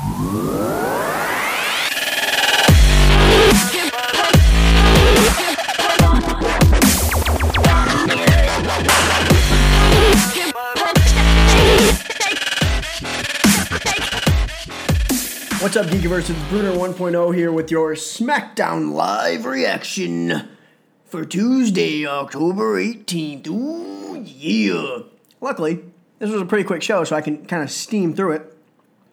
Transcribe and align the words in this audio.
What's 0.00 0.16
up, 15.76 15.88
Geekiverse? 15.88 16.30
It's 16.30 16.48
Brunner 16.48 16.72
1.0 16.72 17.34
here 17.34 17.52
with 17.52 17.70
your 17.70 17.92
SmackDown 17.92 18.94
Live 18.94 19.44
reaction 19.44 20.48
for 21.04 21.26
Tuesday, 21.26 22.06
October 22.06 22.80
18th. 22.80 23.48
Ooh, 23.48 24.22
yeah. 24.24 25.00
Luckily, 25.42 25.84
this 26.18 26.30
was 26.30 26.40
a 26.40 26.46
pretty 26.46 26.64
quick 26.64 26.82
show, 26.82 27.04
so 27.04 27.16
I 27.16 27.20
can 27.20 27.44
kind 27.44 27.62
of 27.62 27.70
steam 27.70 28.14
through 28.14 28.32
it. 28.32 28.56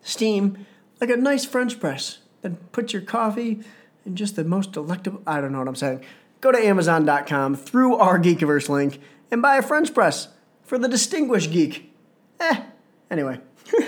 Steam 0.02 0.66
like 1.00 1.10
a 1.10 1.18
nice 1.18 1.46
French 1.46 1.80
press. 1.80 2.20
Then 2.42 2.58
put 2.72 2.94
your 2.94 3.02
coffee 3.02 3.60
in 4.06 4.16
just 4.16 4.36
the 4.36 4.44
most 4.44 4.72
delectable. 4.72 5.22
I 5.28 5.42
don't 5.42 5.52
know 5.52 5.60
what 5.60 5.68
I'm 5.68 5.76
saying. 5.76 6.04
Go 6.42 6.52
to 6.52 6.58
Amazon.com 6.58 7.56
through 7.56 7.96
our 7.96 8.20
Geekiverse 8.20 8.70
link 8.70 9.00
and 9.32 9.42
buy 9.42 9.58
a 9.58 9.62
French 9.62 9.94
press 9.94 10.30
for 10.64 10.78
the 10.78 10.88
distinguished 10.88 11.52
geek. 11.52 11.94
Eh, 12.40 12.62
anyway. 13.10 13.40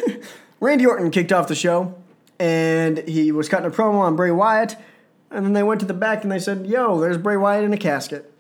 Randy 0.60 0.86
Orton 0.86 1.12
kicked 1.12 1.32
off 1.32 1.48
the 1.48 1.56
show 1.56 1.96
and 2.40 2.98
he 3.08 3.32
was 3.32 3.48
cutting 3.48 3.68
a 3.68 3.72
promo 3.72 4.00
on 4.00 4.16
Bray 4.16 4.32
Wyatt. 4.32 4.76
And 5.32 5.46
then 5.46 5.54
they 5.54 5.64
went 5.64 5.80
to 5.82 5.86
the 5.86 5.94
back 5.94 6.24
and 6.24 6.32
they 6.32 6.40
said, 6.40 6.66
Yo, 6.66 7.00
there's 7.00 7.18
Bray 7.18 7.38
Wyatt 7.38 7.64
in 7.64 7.72
a 7.72 7.78
casket. 7.78 8.34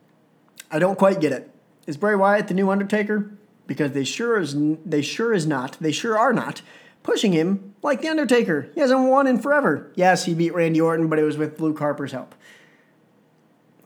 I 0.71 0.79
don't 0.79 0.97
quite 0.97 1.21
get 1.21 1.31
it. 1.31 1.49
Is 1.85 1.97
Bray 1.97 2.15
Wyatt 2.15 2.47
the 2.47 2.53
new 2.53 2.69
Undertaker? 2.69 3.31
Because 3.67 3.91
they 3.91 4.03
sure 4.03 4.39
is 4.39 4.55
they 4.83 5.03
sure 5.03 5.33
is 5.33 5.45
not. 5.45 5.77
They 5.79 5.91
sure 5.91 6.17
are 6.17 6.33
not 6.33 6.63
pushing 7.03 7.33
him 7.33 7.73
like 7.81 8.01
the 8.01 8.07
Undertaker. 8.07 8.69
He 8.73 8.81
hasn't 8.81 9.09
won 9.09 9.27
in 9.27 9.39
forever. 9.39 9.91
Yes, 9.95 10.25
he 10.25 10.33
beat 10.33 10.53
Randy 10.53 10.81
Orton, 10.81 11.07
but 11.07 11.19
it 11.19 11.23
was 11.23 11.37
with 11.37 11.59
Luke 11.59 11.79
Harper's 11.79 12.11
help. 12.11 12.35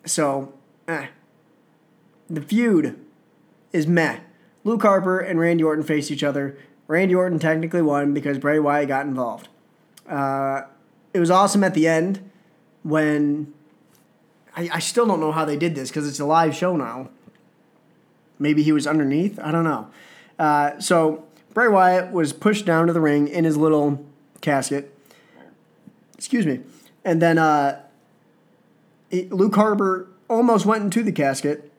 So, 0.05 0.53
eh. 0.87 1.07
The 2.29 2.41
feud 2.41 2.99
is 3.71 3.87
meh. 3.87 4.19
Luke 4.63 4.81
Harper 4.81 5.19
and 5.19 5.39
Randy 5.39 5.63
Orton 5.63 5.83
face 5.83 6.09
each 6.09 6.23
other. 6.23 6.57
Randy 6.87 7.15
Orton 7.15 7.39
technically 7.39 7.81
won 7.81 8.13
because 8.13 8.37
Bray 8.37 8.59
Wyatt 8.59 8.87
got 8.87 9.05
involved. 9.05 9.49
Uh, 10.07 10.63
it 11.13 11.19
was 11.19 11.29
awesome 11.29 11.63
at 11.63 11.73
the 11.73 11.87
end 11.87 12.29
when 12.83 13.53
I, 14.55 14.69
I 14.73 14.79
still 14.79 15.05
don't 15.05 15.19
know 15.19 15.31
how 15.31 15.45
they 15.45 15.57
did 15.57 15.75
this 15.75 15.89
because 15.89 16.07
it's 16.07 16.19
a 16.19 16.25
live 16.25 16.55
show 16.55 16.75
now. 16.75 17.09
Maybe 18.39 18.63
he 18.63 18.71
was 18.71 18.87
underneath. 18.87 19.39
I 19.39 19.51
don't 19.51 19.63
know. 19.63 19.89
Uh, 20.37 20.79
so 20.79 21.25
Bray 21.53 21.67
Wyatt 21.67 22.11
was 22.11 22.33
pushed 22.33 22.65
down 22.65 22.87
to 22.87 22.93
the 22.93 23.01
ring 23.01 23.27
in 23.27 23.43
his 23.43 23.57
little 23.57 24.03
casket. 24.41 24.97
Excuse 26.17 26.45
me. 26.45 26.61
And 27.05 27.21
then 27.21 27.37
uh, 27.37 27.81
Luke 29.11 29.55
Harper 29.55 30.07
almost 30.29 30.65
went 30.65 30.83
into 30.83 31.03
the 31.03 31.11
casket 31.11 31.71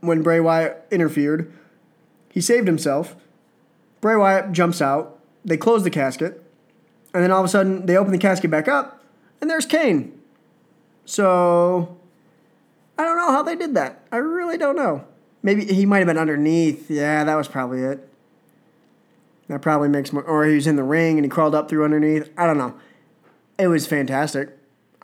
when 0.00 0.22
Bray 0.22 0.38
Wyatt 0.38 0.86
interfered. 0.90 1.52
He 2.30 2.40
saved 2.40 2.66
himself. 2.66 3.16
Bray 4.00 4.16
Wyatt 4.16 4.52
jumps 4.52 4.80
out. 4.82 5.18
They 5.44 5.56
close 5.56 5.82
the 5.82 5.90
casket. 5.90 6.42
And 7.12 7.22
then 7.22 7.30
all 7.30 7.40
of 7.40 7.46
a 7.46 7.48
sudden, 7.48 7.86
they 7.86 7.96
open 7.96 8.12
the 8.12 8.18
casket 8.18 8.50
back 8.50 8.66
up, 8.66 9.04
and 9.40 9.48
there's 9.48 9.66
Kane. 9.66 10.20
So, 11.04 11.96
I 12.98 13.04
don't 13.04 13.16
know 13.16 13.30
how 13.30 13.42
they 13.44 13.54
did 13.54 13.74
that. 13.74 14.00
I 14.10 14.16
really 14.16 14.58
don't 14.58 14.74
know. 14.74 15.04
Maybe 15.40 15.64
he 15.64 15.86
might 15.86 15.98
have 15.98 16.08
been 16.08 16.18
underneath. 16.18 16.90
Yeah, 16.90 17.22
that 17.22 17.36
was 17.36 17.46
probably 17.46 17.82
it. 17.82 18.08
That 19.54 19.62
probably 19.62 19.88
makes 19.88 20.12
more. 20.12 20.24
Or 20.24 20.44
he 20.46 20.56
was 20.56 20.66
in 20.66 20.74
the 20.74 20.82
ring 20.82 21.16
and 21.16 21.24
he 21.24 21.28
crawled 21.28 21.54
up 21.54 21.68
through 21.68 21.84
underneath. 21.84 22.28
I 22.36 22.44
don't 22.44 22.58
know. 22.58 22.74
It 23.56 23.68
was 23.68 23.86
fantastic. 23.86 24.48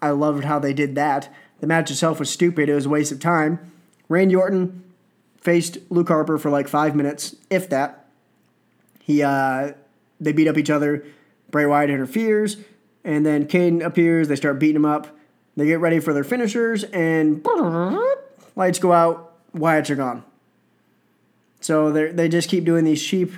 I 0.02 0.10
loved 0.10 0.42
how 0.42 0.58
they 0.58 0.72
did 0.72 0.96
that. 0.96 1.32
The 1.60 1.68
match 1.68 1.88
itself 1.88 2.18
was 2.18 2.30
stupid. 2.30 2.68
It 2.68 2.74
was 2.74 2.86
a 2.86 2.88
waste 2.88 3.12
of 3.12 3.20
time. 3.20 3.60
Randy 4.08 4.34
Orton 4.34 4.82
faced 5.40 5.78
Luke 5.88 6.08
Harper 6.08 6.36
for 6.36 6.50
like 6.50 6.66
five 6.66 6.96
minutes, 6.96 7.36
if 7.48 7.68
that. 7.68 8.06
He 8.98 9.22
uh, 9.22 9.74
they 10.18 10.32
beat 10.32 10.48
up 10.48 10.58
each 10.58 10.68
other. 10.68 11.04
Bray 11.52 11.66
Wyatt 11.66 11.88
interferes, 11.88 12.56
and 13.04 13.24
then 13.24 13.46
Kane 13.46 13.82
appears. 13.82 14.26
They 14.26 14.34
start 14.34 14.58
beating 14.58 14.74
him 14.74 14.84
up. 14.84 15.16
They 15.56 15.66
get 15.66 15.78
ready 15.78 16.00
for 16.00 16.12
their 16.12 16.24
finishers, 16.24 16.82
and 16.82 17.46
lights 18.56 18.80
go 18.80 18.90
out. 18.92 19.32
Wyatt's 19.54 19.90
are 19.90 19.94
gone. 19.94 20.24
So 21.60 21.92
they 21.92 22.10
they 22.10 22.28
just 22.28 22.48
keep 22.48 22.64
doing 22.64 22.84
these 22.84 23.00
cheap 23.00 23.30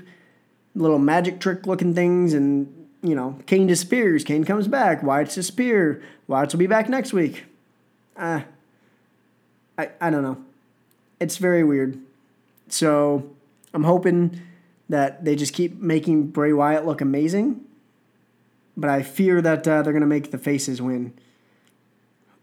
little 0.74 0.98
magic 0.98 1.40
trick 1.40 1.66
looking 1.66 1.94
things, 1.94 2.34
and 2.34 2.88
you 3.02 3.14
know, 3.14 3.38
Kane 3.46 3.66
disappears. 3.66 4.24
Kane 4.24 4.44
comes 4.44 4.68
back. 4.68 5.02
Wyatt's 5.02 5.34
disappear. 5.34 6.02
Wyatt's 6.26 6.54
will 6.54 6.60
be 6.60 6.66
back 6.66 6.88
next 6.88 7.12
week. 7.12 7.44
Uh, 8.16 8.42
I 9.78 9.90
I 10.00 10.10
don't 10.10 10.22
know. 10.22 10.42
It's 11.20 11.36
very 11.36 11.64
weird. 11.64 11.98
So 12.68 13.30
I'm 13.74 13.84
hoping 13.84 14.40
that 14.88 15.24
they 15.24 15.36
just 15.36 15.52
keep 15.52 15.80
making 15.80 16.28
Bray 16.28 16.52
Wyatt 16.52 16.84
look 16.86 17.00
amazing 17.00 17.64
but 18.76 18.90
I 18.90 19.02
fear 19.02 19.40
that 19.42 19.66
uh, 19.66 19.82
they're 19.82 19.92
going 19.92 20.00
to 20.00 20.06
make 20.06 20.30
the 20.30 20.38
faces 20.38 20.80
win. 20.80 21.12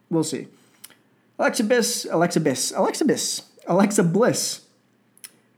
We'll 0.09 0.23
see. 0.23 0.47
Alexa 1.37 1.63
Bliss, 1.63 2.07
Alexa 2.09 2.39
Bliss, 2.39 2.73
Alexa 2.75 3.05
Bliss, 3.05 3.43
Alexa 3.67 4.03
Bliss 4.03 4.61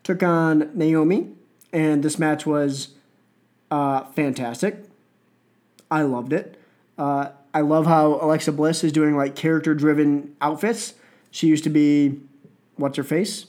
took 0.04 0.22
on 0.24 0.72
Naomi, 0.74 1.30
and 1.74 2.04
this 2.04 2.20
match 2.20 2.46
was 2.46 2.90
uh, 3.70 4.04
fantastic. 4.06 4.84
I 5.90 6.04
loved 6.04 6.34
it. 6.34 6.60
Uh, 6.98 7.30
I 7.54 7.62
love 7.62 7.86
how 7.86 8.20
Alexa 8.22 8.52
Bliss 8.52 8.84
is 8.84 8.92
doing 8.92 9.16
like 9.16 9.36
character 9.36 9.74
driven 9.74 10.36
outfits. 10.42 10.94
She 11.32 11.48
used 11.48 11.64
to 11.64 11.70
be, 11.70 12.20
what's 12.76 12.98
her 12.98 13.04
face? 13.04 13.48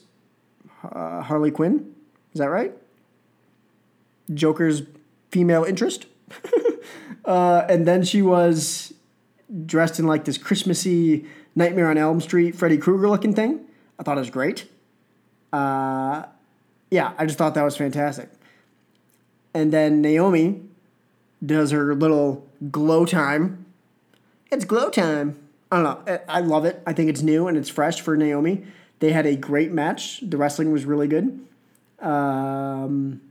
Uh, 0.83 1.21
Harley 1.21 1.51
Quinn. 1.51 1.93
Is 2.33 2.39
that 2.39 2.49
right? 2.49 2.73
Joker's 4.33 4.83
female 5.31 5.63
interest. 5.63 6.05
Uh, 7.25 7.65
and 7.69 7.87
then 7.87 8.03
she 8.03 8.21
was 8.21 8.93
dressed 9.65 9.99
in 9.99 10.05
like 10.05 10.25
this 10.25 10.37
Christmassy 10.37 11.25
Nightmare 11.55 11.89
on 11.89 11.97
Elm 11.97 12.19
Street 12.19 12.55
Freddy 12.55 12.77
Krueger 12.77 13.09
looking 13.09 13.33
thing. 13.33 13.65
I 13.99 14.03
thought 14.03 14.17
it 14.17 14.21
was 14.21 14.29
great. 14.29 14.67
Uh, 15.51 16.23
yeah, 16.93 17.13
I 17.17 17.25
just 17.25 17.39
thought 17.39 17.55
that 17.55 17.63
was 17.63 17.75
fantastic. 17.75 18.29
And 19.51 19.73
then 19.73 19.99
Naomi 19.99 20.61
does 21.43 21.71
her 21.71 21.95
little 21.95 22.47
glow 22.71 23.05
time. 23.05 23.65
It's 24.51 24.63
glow 24.63 24.91
time. 24.91 25.39
I 25.71 25.81
don't 25.81 26.07
know. 26.07 26.19
I 26.29 26.39
love 26.41 26.65
it. 26.65 26.83
I 26.85 26.93
think 26.93 27.09
it's 27.09 27.23
new 27.23 27.47
and 27.47 27.57
it's 27.57 27.67
fresh 27.67 27.99
for 27.99 28.15
Naomi. 28.15 28.65
They 28.99 29.11
had 29.11 29.25
a 29.25 29.35
great 29.35 29.71
match. 29.71 30.19
The 30.21 30.37
wrestling 30.37 30.71
was 30.71 30.85
really 30.85 31.07
good. 31.07 31.43
Um, 31.99 33.21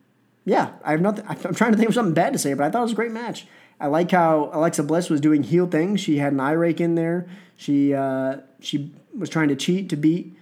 yeah, 0.44 0.72
I 0.84 0.90
have 0.90 1.00
nothing. 1.00 1.24
I'm 1.28 1.54
trying 1.54 1.70
to 1.70 1.78
think 1.78 1.88
of 1.88 1.94
something 1.94 2.14
bad 2.14 2.32
to 2.32 2.40
say, 2.40 2.54
but 2.54 2.64
I 2.64 2.70
thought 2.70 2.80
it 2.80 2.82
was 2.82 2.92
a 2.92 2.96
great 2.96 3.12
match. 3.12 3.46
I 3.78 3.86
like 3.86 4.10
how 4.10 4.50
Alexa 4.52 4.82
Bliss 4.82 5.08
was 5.08 5.20
doing 5.20 5.44
heel 5.44 5.68
things. 5.68 6.00
She 6.00 6.18
had 6.18 6.32
an 6.32 6.40
eye 6.40 6.52
rake 6.52 6.80
in 6.80 6.96
there. 6.96 7.28
She 7.56 7.94
uh, 7.94 8.38
she 8.58 8.90
was 9.16 9.28
trying 9.28 9.48
to 9.48 9.56
cheat 9.56 9.88
to 9.90 9.96
beat 9.96 10.36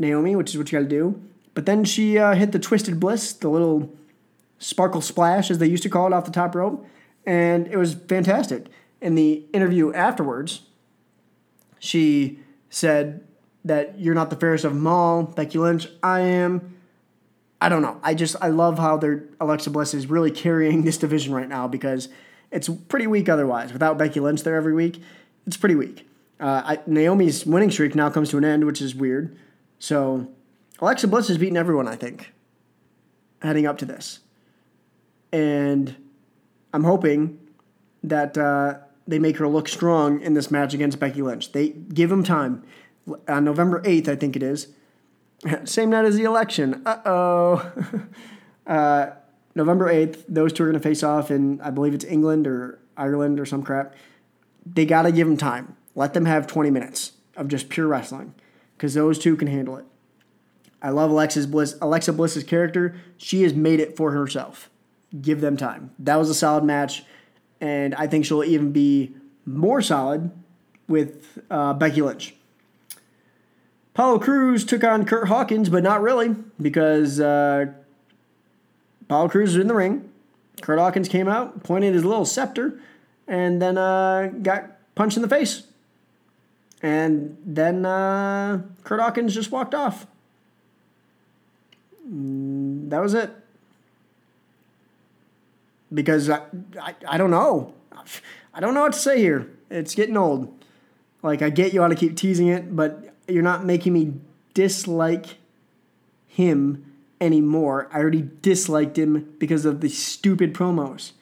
Naomi, 0.00 0.34
which 0.34 0.50
is 0.50 0.58
what 0.58 0.72
you 0.72 0.78
got 0.78 0.82
to 0.82 0.88
do. 0.88 1.22
But 1.58 1.66
then 1.66 1.82
she 1.82 2.16
uh, 2.18 2.36
hit 2.36 2.52
the 2.52 2.60
twisted 2.60 3.00
bliss, 3.00 3.32
the 3.32 3.48
little 3.48 3.92
sparkle 4.60 5.00
splash, 5.00 5.50
as 5.50 5.58
they 5.58 5.66
used 5.66 5.82
to 5.82 5.88
call 5.88 6.06
it, 6.06 6.12
off 6.12 6.24
the 6.24 6.30
top 6.30 6.54
rope, 6.54 6.86
and 7.26 7.66
it 7.66 7.76
was 7.76 7.94
fantastic. 7.94 8.66
In 9.00 9.16
the 9.16 9.44
interview 9.52 9.92
afterwards, 9.92 10.60
she 11.80 12.38
said 12.70 13.26
that 13.64 13.98
you're 13.98 14.14
not 14.14 14.30
the 14.30 14.36
fairest 14.36 14.64
of 14.64 14.72
them 14.72 14.86
all, 14.86 15.24
Becky 15.24 15.58
Lynch. 15.58 15.88
I 16.00 16.20
am. 16.20 16.76
I 17.60 17.68
don't 17.68 17.82
know. 17.82 17.98
I 18.04 18.14
just 18.14 18.36
I 18.40 18.50
love 18.50 18.78
how 18.78 18.96
their 18.96 19.24
Alexa 19.40 19.70
Bliss 19.70 19.94
is 19.94 20.06
really 20.06 20.30
carrying 20.30 20.84
this 20.84 20.96
division 20.96 21.34
right 21.34 21.48
now 21.48 21.66
because 21.66 22.08
it's 22.52 22.68
pretty 22.68 23.08
weak 23.08 23.28
otherwise. 23.28 23.72
Without 23.72 23.98
Becky 23.98 24.20
Lynch 24.20 24.44
there 24.44 24.54
every 24.54 24.74
week, 24.74 25.02
it's 25.44 25.56
pretty 25.56 25.74
weak. 25.74 26.08
Uh, 26.38 26.62
I, 26.64 26.78
Naomi's 26.86 27.44
winning 27.44 27.72
streak 27.72 27.96
now 27.96 28.10
comes 28.10 28.30
to 28.30 28.38
an 28.38 28.44
end, 28.44 28.64
which 28.64 28.80
is 28.80 28.94
weird. 28.94 29.36
So 29.80 30.28
Alexa 30.80 31.08
Bliss 31.08 31.28
has 31.28 31.38
beaten 31.38 31.56
everyone, 31.56 31.88
I 31.88 31.96
think, 31.96 32.32
heading 33.42 33.66
up 33.66 33.78
to 33.78 33.84
this. 33.84 34.20
And 35.32 35.96
I'm 36.72 36.84
hoping 36.84 37.38
that 38.02 38.38
uh, 38.38 38.78
they 39.06 39.18
make 39.18 39.38
her 39.38 39.48
look 39.48 39.68
strong 39.68 40.20
in 40.20 40.34
this 40.34 40.50
match 40.50 40.74
against 40.74 41.00
Becky 41.00 41.22
Lynch. 41.22 41.52
They 41.52 41.70
give 41.70 42.10
them 42.10 42.22
time. 42.22 42.64
On 43.26 43.44
November 43.44 43.82
8th, 43.82 44.08
I 44.08 44.16
think 44.16 44.36
it 44.36 44.42
is. 44.42 44.68
Same 45.64 45.90
night 45.90 46.04
as 46.04 46.16
the 46.16 46.24
election. 46.24 46.82
Uh-oh. 46.86 47.72
uh, 48.66 49.10
November 49.54 49.92
8th, 49.92 50.24
those 50.28 50.52
two 50.52 50.62
are 50.62 50.66
going 50.66 50.80
to 50.80 50.88
face 50.88 51.02
off 51.02 51.30
in, 51.30 51.60
I 51.60 51.70
believe 51.70 51.94
it's 51.94 52.04
England 52.04 52.46
or 52.46 52.78
Ireland 52.96 53.40
or 53.40 53.46
some 53.46 53.62
crap. 53.62 53.94
They 54.64 54.84
got 54.84 55.02
to 55.02 55.12
give 55.12 55.26
them 55.26 55.36
time. 55.36 55.76
Let 55.94 56.14
them 56.14 56.26
have 56.26 56.46
20 56.46 56.70
minutes 56.70 57.12
of 57.36 57.48
just 57.48 57.68
pure 57.68 57.88
wrestling 57.88 58.34
because 58.76 58.94
those 58.94 59.18
two 59.18 59.36
can 59.36 59.48
handle 59.48 59.76
it. 59.76 59.86
I 60.80 60.90
love 60.90 61.10
Alexa's 61.10 61.46
Bliss, 61.46 61.76
Alexa 61.80 62.12
Bliss's 62.12 62.44
character. 62.44 62.96
She 63.16 63.42
has 63.42 63.54
made 63.54 63.80
it 63.80 63.96
for 63.96 64.12
herself. 64.12 64.70
Give 65.20 65.40
them 65.40 65.56
time. 65.56 65.90
That 65.98 66.16
was 66.16 66.30
a 66.30 66.34
solid 66.34 66.64
match. 66.64 67.04
and 67.60 67.94
I 67.96 68.06
think 68.06 68.24
she'll 68.24 68.44
even 68.44 68.70
be 68.70 69.14
more 69.44 69.82
solid 69.82 70.30
with 70.86 71.38
uh, 71.50 71.72
Becky 71.74 72.02
Lynch. 72.02 72.34
Apollo 73.94 74.20
Crews 74.20 74.64
took 74.64 74.84
on 74.84 75.04
Curt 75.04 75.26
Hawkins, 75.26 75.68
but 75.68 75.82
not 75.82 76.00
really 76.00 76.36
because 76.60 77.18
uh, 77.18 77.66
Crews 79.08 79.54
was 79.54 79.56
in 79.56 79.66
the 79.66 79.74
ring. 79.74 80.08
Curt 80.60 80.78
Hawkins 80.78 81.08
came 81.08 81.26
out, 81.26 81.64
pointed 81.64 81.94
his 81.94 82.04
little 82.04 82.24
scepter, 82.24 82.80
and 83.26 83.60
then 83.60 83.76
uh, 83.76 84.28
got 84.42 84.94
punched 84.94 85.16
in 85.16 85.22
the 85.22 85.28
face. 85.28 85.64
And 86.80 87.36
then 87.44 87.84
uh, 87.84 88.62
Curt 88.84 89.00
Hawkins 89.00 89.34
just 89.34 89.50
walked 89.50 89.74
off. 89.74 90.06
Mm, 92.10 92.90
that 92.90 93.00
was 93.00 93.14
it. 93.14 93.30
Because 95.92 96.28
I, 96.28 96.42
I, 96.80 96.94
I 97.06 97.18
don't 97.18 97.30
know. 97.30 97.74
I 98.54 98.60
don't 98.60 98.74
know 98.74 98.82
what 98.82 98.92
to 98.92 98.98
say 98.98 99.18
here. 99.18 99.50
It's 99.70 99.94
getting 99.94 100.16
old. 100.16 100.52
Like, 101.22 101.42
I 101.42 101.50
get 101.50 101.72
you 101.72 101.80
want 101.80 101.92
to 101.92 101.98
keep 101.98 102.16
teasing 102.16 102.48
it, 102.48 102.74
but 102.74 103.14
you're 103.26 103.42
not 103.42 103.64
making 103.64 103.92
me 103.92 104.14
dislike 104.54 105.36
him 106.26 106.94
anymore. 107.20 107.88
I 107.92 107.98
already 107.98 108.28
disliked 108.42 108.98
him 108.98 109.34
because 109.38 109.64
of 109.64 109.80
the 109.80 109.88
stupid 109.88 110.54
promos. 110.54 111.12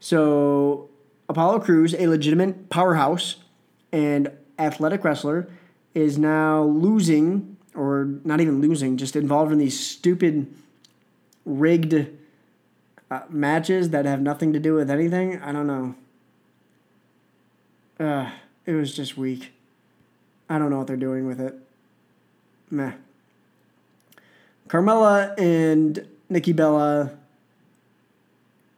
So, 0.00 0.90
Apollo 1.28 1.60
Crews, 1.60 1.94
a 1.94 2.06
legitimate 2.06 2.68
powerhouse 2.68 3.36
and 3.92 4.30
athletic 4.58 5.04
wrestler, 5.04 5.48
is 5.94 6.18
now 6.18 6.62
losing, 6.62 7.51
or 7.74 8.18
not 8.24 8.40
even 8.40 8.60
losing, 8.60 8.96
just 8.96 9.16
involved 9.16 9.52
in 9.52 9.58
these 9.58 9.78
stupid 9.78 10.52
rigged 11.44 12.08
uh, 13.10 13.20
matches 13.28 13.90
that 13.90 14.04
have 14.04 14.20
nothing 14.20 14.52
to 14.52 14.58
do 14.58 14.74
with 14.74 14.90
anything. 14.90 15.40
I 15.40 15.52
don't 15.52 15.66
know. 15.66 15.94
Uh, 17.98 18.30
it 18.66 18.72
was 18.72 18.94
just 18.94 19.16
weak. 19.16 19.52
I 20.48 20.58
don't 20.58 20.70
know 20.70 20.78
what 20.78 20.86
they're 20.86 20.96
doing 20.96 21.26
with 21.26 21.40
it. 21.40 21.54
Meh. 22.70 22.92
Carmella 24.68 25.38
and 25.38 26.06
Nikki 26.28 26.52
Bella 26.52 27.12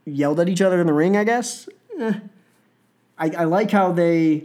yelled 0.05 0.41
at 0.41 0.49
each 0.49 0.61
other 0.61 0.81
in 0.81 0.87
the 0.87 0.93
ring, 0.93 1.17
I 1.17 1.25
guess. 1.25 1.69
Eh. 1.99 2.15
I, 3.17 3.31
I 3.31 3.45
like 3.45 3.71
how 3.71 3.93
they 3.93 4.45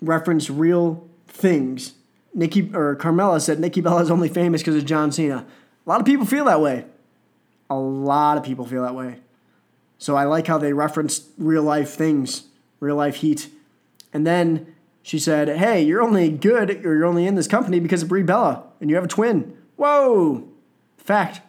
reference 0.00 0.48
real 0.48 1.06
things. 1.26 1.94
Nikki 2.34 2.70
or 2.74 2.96
Carmella 2.96 3.40
said 3.40 3.60
Nikki 3.60 3.80
Bella 3.80 4.02
is 4.02 4.10
only 4.10 4.28
famous 4.28 4.60
because 4.60 4.76
of 4.76 4.84
John 4.84 5.12
Cena. 5.12 5.46
A 5.86 5.88
lot 5.88 6.00
of 6.00 6.06
people 6.06 6.26
feel 6.26 6.44
that 6.46 6.60
way. 6.60 6.84
A 7.70 7.76
lot 7.76 8.36
of 8.36 8.44
people 8.44 8.66
feel 8.66 8.82
that 8.82 8.94
way. 8.94 9.20
So 9.98 10.16
I 10.16 10.24
like 10.24 10.46
how 10.46 10.58
they 10.58 10.72
referenced 10.72 11.26
real 11.38 11.62
life 11.62 11.90
things, 11.90 12.44
real 12.80 12.96
life 12.96 13.16
heat. 13.16 13.48
And 14.12 14.26
then 14.26 14.74
she 15.02 15.18
said, 15.18 15.48
Hey, 15.48 15.82
you're 15.82 16.02
only 16.02 16.28
good 16.30 16.84
or 16.84 16.94
you're 16.96 17.06
only 17.06 17.26
in 17.26 17.36
this 17.36 17.48
company 17.48 17.80
because 17.80 18.02
of 18.02 18.08
Brie 18.08 18.22
Bella 18.22 18.64
and 18.80 18.90
you 18.90 18.96
have 18.96 19.04
a 19.04 19.08
twin. 19.08 19.56
Whoa! 19.76 20.48
Fact. 20.98 21.40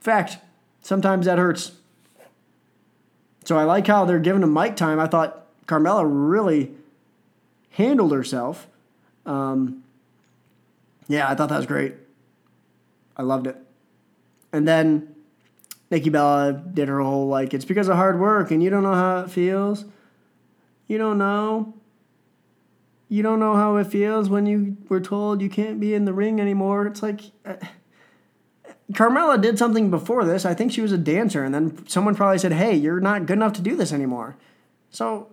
Fact. 0.00 0.38
Sometimes 0.80 1.26
that 1.26 1.38
hurts. 1.38 1.72
So 3.44 3.58
I 3.58 3.64
like 3.64 3.86
how 3.86 4.04
they're 4.04 4.18
giving 4.18 4.42
him 4.42 4.52
mic 4.52 4.76
time. 4.76 4.98
I 4.98 5.06
thought 5.06 5.46
Carmella 5.66 6.04
really 6.06 6.72
handled 7.70 8.12
herself. 8.12 8.66
Um, 9.26 9.84
yeah, 11.08 11.28
I 11.28 11.34
thought 11.34 11.48
that 11.48 11.56
was 11.56 11.66
great. 11.66 11.94
I 13.16 13.22
loved 13.22 13.46
it. 13.46 13.56
And 14.52 14.66
then 14.66 15.14
Nikki 15.90 16.10
Bella 16.10 16.52
did 16.52 16.88
her 16.88 17.00
whole 17.00 17.28
like, 17.28 17.54
it's 17.54 17.64
because 17.64 17.88
of 17.88 17.96
hard 17.96 18.18
work 18.18 18.50
and 18.50 18.62
you 18.62 18.70
don't 18.70 18.82
know 18.82 18.94
how 18.94 19.20
it 19.20 19.30
feels. 19.30 19.84
You 20.88 20.98
don't 20.98 21.18
know. 21.18 21.74
You 23.08 23.22
don't 23.22 23.40
know 23.40 23.54
how 23.54 23.76
it 23.76 23.86
feels 23.86 24.28
when 24.28 24.46
you 24.46 24.76
were 24.88 25.00
told 25.00 25.42
you 25.42 25.50
can't 25.50 25.78
be 25.78 25.94
in 25.94 26.06
the 26.06 26.12
ring 26.12 26.40
anymore. 26.40 26.86
It's 26.86 27.02
like. 27.02 27.20
Uh, 27.44 27.56
Carmella 28.92 29.40
did 29.40 29.58
something 29.58 29.90
before 29.90 30.24
this. 30.24 30.44
I 30.44 30.54
think 30.54 30.72
she 30.72 30.80
was 30.80 30.92
a 30.92 30.98
dancer, 30.98 31.44
and 31.44 31.54
then 31.54 31.86
someone 31.86 32.14
probably 32.14 32.38
said, 32.38 32.52
"Hey, 32.52 32.74
you're 32.74 33.00
not 33.00 33.26
good 33.26 33.34
enough 33.34 33.54
to 33.54 33.62
do 33.62 33.74
this 33.74 33.92
anymore." 33.92 34.36
So, 34.90 35.28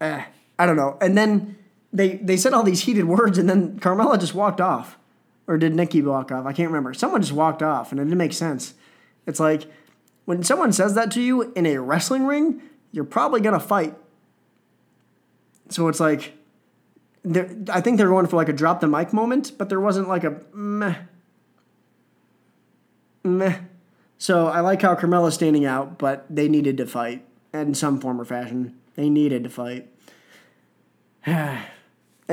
eh, 0.00 0.24
I 0.58 0.66
don't 0.66 0.76
know. 0.76 0.96
And 1.00 1.16
then 1.16 1.58
they 1.92 2.16
they 2.16 2.36
said 2.36 2.52
all 2.52 2.62
these 2.62 2.82
heated 2.82 3.04
words, 3.04 3.38
and 3.38 3.48
then 3.48 3.78
Carmella 3.78 4.18
just 4.18 4.34
walked 4.34 4.60
off, 4.60 4.98
or 5.46 5.58
did 5.58 5.74
Nikki 5.74 6.02
walk 6.02 6.32
off? 6.32 6.46
I 6.46 6.52
can't 6.52 6.68
remember. 6.68 6.94
Someone 6.94 7.20
just 7.20 7.32
walked 7.32 7.62
off, 7.62 7.92
and 7.92 8.00
it 8.00 8.04
didn't 8.04 8.18
make 8.18 8.32
sense. 8.32 8.74
It's 9.26 9.40
like 9.40 9.66
when 10.24 10.42
someone 10.42 10.72
says 10.72 10.94
that 10.94 11.10
to 11.12 11.20
you 11.20 11.52
in 11.54 11.66
a 11.66 11.78
wrestling 11.78 12.26
ring, 12.26 12.62
you're 12.90 13.04
probably 13.04 13.40
gonna 13.40 13.60
fight. 13.60 13.94
So 15.68 15.88
it's 15.88 16.00
like, 16.00 16.34
I 17.70 17.80
think 17.80 17.96
they're 17.96 18.08
going 18.08 18.26
for 18.26 18.36
like 18.36 18.48
a 18.48 18.52
drop 18.52 18.80
the 18.80 18.88
mic 18.88 19.12
moment, 19.12 19.52
but 19.56 19.68
there 19.68 19.80
wasn't 19.80 20.08
like 20.08 20.24
a 20.24 20.40
meh 20.52 20.96
meh. 23.24 23.58
So 24.18 24.46
I 24.46 24.60
like 24.60 24.82
how 24.82 24.94
Carmella's 24.94 25.34
standing 25.34 25.64
out, 25.64 25.98
but 25.98 26.24
they 26.30 26.48
needed 26.48 26.76
to 26.78 26.86
fight 26.86 27.24
in 27.52 27.74
some 27.74 28.00
form 28.00 28.20
or 28.20 28.24
fashion. 28.24 28.78
They 28.94 29.08
needed 29.08 29.44
to 29.44 29.50
fight. 29.50 29.88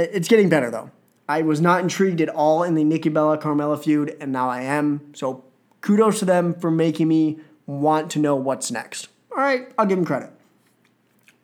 it's 0.01 0.28
getting 0.28 0.50
better 0.50 0.69
though. 0.69 0.92
I 1.28 1.44
was 1.44 1.62
not 1.62 1.81
intrigued 1.81 2.22
at 2.22 2.30
all 2.30 2.63
in 2.63 2.74
the 2.74 2.84
Nikki 2.84 3.10
Bella 3.10 3.38
Carmella 3.38 3.81
feud, 3.81 4.18
and 4.19 4.31
now 4.31 4.50
I 4.50 4.62
am. 4.62 5.13
So 5.13 5.44
kudos 5.81 6.19
to 6.19 6.25
them 6.25 6.54
for 6.54 6.72
making 6.72 7.07
me 7.07 7.40
want 7.68 8.10
to 8.12 8.19
know 8.19 8.36
what's 8.36 8.72
next. 8.72 9.10
All 9.31 9.38
right, 9.38 9.72
I'll 9.78 9.86
give 9.86 9.98
them 9.98 10.06
credit. 10.06 10.31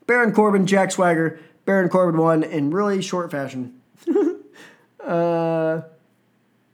Baron 0.07 0.33
Corbin, 0.33 0.65
Jack 0.65 0.91
Swagger. 0.91 1.39
Baron 1.65 1.89
Corbin 1.89 2.19
won 2.19 2.43
in 2.43 2.71
really 2.71 3.01
short 3.01 3.31
fashion. 3.31 3.79
uh, 5.03 5.81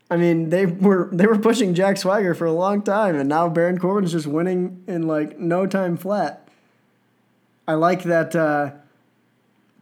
I 0.09 0.17
mean, 0.17 0.49
they 0.49 0.65
were 0.65 1.09
they 1.11 1.25
were 1.25 1.37
pushing 1.37 1.73
Jack 1.73 1.97
Swagger 1.97 2.33
for 2.33 2.45
a 2.45 2.51
long 2.51 2.81
time, 2.81 3.15
and 3.15 3.29
now 3.29 3.47
Baron 3.47 3.77
Corbin's 3.77 4.11
just 4.11 4.27
winning 4.27 4.83
in 4.87 5.07
like 5.07 5.39
no 5.39 5.65
time 5.65 5.95
flat. 5.95 6.47
I 7.67 7.75
like 7.75 8.03
that 8.03 8.35
uh, 8.35 8.71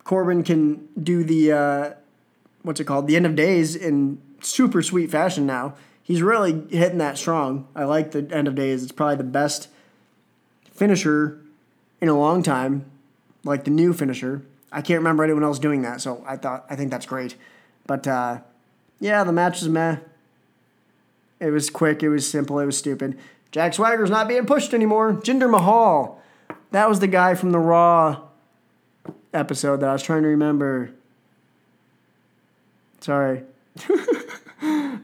Corbin 0.10 0.42
can 0.42 0.88
do 1.00 1.24
the 1.24 1.52
uh, 1.52 1.94
what's 2.64 2.80
it 2.80 2.86
called, 2.86 3.06
the 3.06 3.16
end 3.16 3.28
of 3.28 3.36
days 3.36 3.76
in 3.76 4.20
super 4.42 4.82
sweet 4.82 5.12
fashion 5.12 5.46
now. 5.46 5.76
He's 6.02 6.24
really 6.24 6.64
hitting 6.72 6.98
that 6.98 7.16
strong. 7.16 7.68
I 7.76 7.84
like 7.84 8.10
the 8.10 8.28
end 8.32 8.48
of 8.48 8.56
days. 8.56 8.82
It's 8.82 8.92
probably 8.92 9.18
the 9.18 9.24
best 9.24 9.68
finisher 10.72 11.40
in 12.02 12.10
a 12.10 12.18
long 12.18 12.42
time, 12.42 12.90
like 13.44 13.66
the 13.66 13.70
new 13.70 13.94
finisher. 13.94 14.42
I 14.72 14.82
can't 14.82 14.98
remember 14.98 15.24
anyone 15.24 15.44
else 15.44 15.60
doing 15.60 15.84
that, 15.84 16.02
so 16.02 16.24
I 16.28 16.38
thought 16.38 16.66
I 16.72 16.76
think 16.76 16.90
that's 16.90 17.06
great. 17.06 17.36
But 17.86 18.08
uh, 18.08 18.40
yeah, 19.00 19.24
the 19.24 19.32
match 19.32 19.62
is 19.62 19.70
meh. 19.70 19.98
It 21.40 21.52
was 21.52 21.70
quick, 21.70 22.02
it 22.02 22.10
was 22.10 22.28
simple, 22.28 22.58
it 22.58 22.66
was 22.66 22.80
stupid. 22.80 23.16
Jack 23.52 23.74
Swagger's 23.74 24.10
not 24.10 24.28
being 24.28 24.48
pushed 24.48 24.74
anymore. 24.74 25.14
Jinder 25.14 25.52
Mahal. 25.52 26.20
That 26.72 26.90
was 26.90 27.00
the 27.00 27.06
guy 27.06 27.36
from 27.36 27.52
the 27.52 27.60
Raw 27.60 28.29
episode 29.34 29.82
that 29.82 29.90
I 29.90 29.94
was 29.94 30.04
trying 30.04 30.24
to 30.24 30.28
remember. 30.28 30.92
Sorry. 33.02 33.44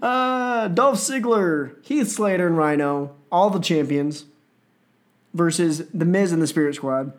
uh, 0.02 0.68
Dolph 0.70 0.98
Ziggler, 0.98 1.84
Heath 1.86 2.10
Slater, 2.10 2.48
and 2.48 2.58
Rhino, 2.58 3.16
all 3.32 3.50
the 3.50 3.60
champions, 3.60 4.26
versus 5.34 5.88
The 5.94 6.06
Miz 6.06 6.32
and 6.32 6.42
the 6.42 6.48
Spirit 6.48 6.76
Squad. 6.76 7.14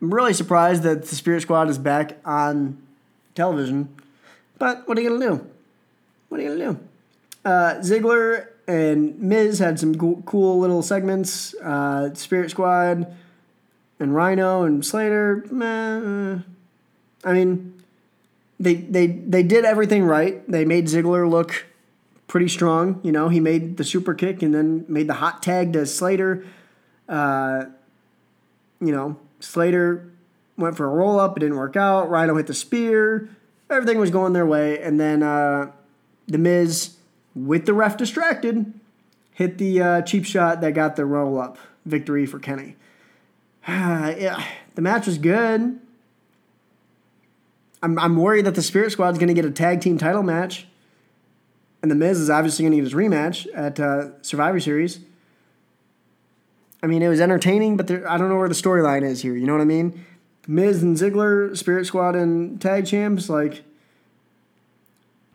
I'm 0.00 0.12
really 0.12 0.34
surprised 0.34 0.82
that 0.82 1.06
the 1.06 1.16
Spirit 1.16 1.42
Squad 1.42 1.68
is 1.68 1.78
back 1.78 2.18
on 2.24 2.82
television, 3.34 3.88
but 4.58 4.86
what 4.86 4.98
are 4.98 5.00
you 5.00 5.10
gonna 5.10 5.36
do? 5.36 5.46
What 6.28 6.40
are 6.40 6.42
you 6.42 6.48
gonna 6.50 6.72
do? 6.72 6.78
Uh, 7.44 7.74
Ziggler 7.80 8.48
and 8.66 9.18
Miz 9.20 9.58
had 9.58 9.78
some 9.78 9.94
cool, 9.94 10.58
little 10.58 10.82
segments. 10.82 11.54
Uh, 11.54 12.14
Spirit 12.14 12.50
Squad 12.50 13.14
and 13.98 14.14
Rhino 14.14 14.62
and 14.62 14.84
Slater. 14.84 15.44
Meh. 15.50 16.38
I 17.24 17.32
mean, 17.32 17.82
they 18.60 18.74
they 18.74 19.06
they 19.06 19.42
did 19.42 19.64
everything 19.64 20.04
right. 20.04 20.46
They 20.50 20.64
made 20.64 20.86
Ziggler 20.86 21.28
look 21.28 21.66
pretty 22.26 22.48
strong. 22.48 23.00
You 23.02 23.12
know, 23.12 23.28
he 23.28 23.40
made 23.40 23.76
the 23.76 23.84
super 23.84 24.14
kick 24.14 24.42
and 24.42 24.54
then 24.54 24.84
made 24.88 25.08
the 25.08 25.14
hot 25.14 25.42
tag 25.42 25.72
to 25.74 25.86
Slater. 25.86 26.44
Uh, 27.08 27.66
you 28.80 28.92
know, 28.92 29.16
Slater 29.40 30.10
went 30.56 30.76
for 30.76 30.86
a 30.86 30.88
roll 30.88 31.18
up. 31.18 31.36
It 31.36 31.40
didn't 31.40 31.56
work 31.56 31.76
out. 31.76 32.10
Rhino 32.10 32.36
hit 32.36 32.46
the 32.46 32.54
spear. 32.54 33.28
Everything 33.70 33.98
was 33.98 34.10
going 34.10 34.34
their 34.34 34.46
way, 34.46 34.80
and 34.80 35.00
then 35.00 35.22
uh, 35.22 35.72
the 36.26 36.38
Miz 36.38 36.96
with 37.34 37.66
the 37.66 37.72
ref 37.72 37.96
distracted, 37.96 38.72
hit 39.32 39.58
the 39.58 39.80
uh, 39.80 40.02
cheap 40.02 40.24
shot 40.24 40.60
that 40.60 40.74
got 40.74 40.96
the 40.96 41.04
roll 41.04 41.40
up 41.40 41.58
victory 41.84 42.26
for 42.26 42.38
Kenny. 42.38 42.76
yeah, 43.68 44.44
the 44.74 44.82
match 44.82 45.06
was 45.06 45.18
good. 45.18 45.78
I'm, 47.82 47.98
I'm 47.98 48.16
worried 48.16 48.46
that 48.46 48.54
the 48.54 48.62
Spirit 48.62 48.92
Squad's 48.92 49.18
going 49.18 49.28
to 49.28 49.34
get 49.34 49.44
a 49.44 49.50
tag 49.50 49.80
team 49.80 49.98
title 49.98 50.22
match. 50.22 50.66
And 51.82 51.90
The 51.90 51.94
Miz 51.94 52.18
is 52.18 52.30
obviously 52.30 52.62
going 52.62 52.72
to 52.72 52.76
get 52.76 52.84
his 52.84 52.94
rematch 52.94 53.46
at 53.54 53.78
uh, 53.78 54.22
Survivor 54.22 54.58
Series. 54.58 55.00
I 56.82 56.86
mean, 56.86 57.02
it 57.02 57.08
was 57.08 57.20
entertaining, 57.20 57.76
but 57.76 57.86
there, 57.86 58.10
I 58.10 58.16
don't 58.16 58.28
know 58.30 58.36
where 58.36 58.48
the 58.48 58.54
storyline 58.54 59.02
is 59.02 59.22
here. 59.22 59.36
You 59.36 59.46
know 59.46 59.52
what 59.52 59.60
I 59.60 59.66
mean? 59.66 60.04
Miz 60.46 60.82
and 60.82 60.96
Ziggler, 60.96 61.56
Spirit 61.56 61.86
Squad, 61.86 62.16
and 62.16 62.60
Tag 62.60 62.86
Champs. 62.86 63.28
Like, 63.28 63.64